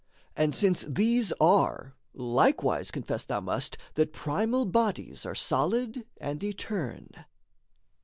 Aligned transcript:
And 0.35 0.55
since 0.55 0.81
these 0.87 1.31
are, 1.39 1.95
likewise 2.15 2.89
confess 2.89 3.23
thou 3.23 3.39
must 3.39 3.77
That 3.93 4.13
primal 4.13 4.65
bodies 4.65 5.27
are 5.27 5.35
solid 5.35 6.07
and 6.19 6.43
eterne. 6.43 7.11